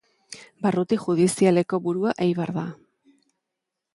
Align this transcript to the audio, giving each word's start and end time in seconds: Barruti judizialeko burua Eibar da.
Barruti 0.65 0.97
judizialeko 1.03 1.79
burua 1.87 2.15
Eibar 2.27 2.53
da. 2.57 2.65